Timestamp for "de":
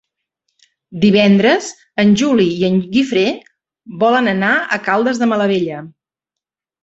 5.25-5.29